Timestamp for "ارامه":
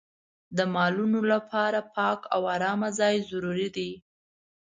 2.55-2.89